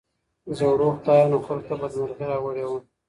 زړو 0.57 0.87
خدايانو 0.97 1.43
خلګو 1.45 1.67
ته 1.69 1.73
بدمرغي 1.81 2.25
راوړې 2.31 2.63
وه. 2.69 2.79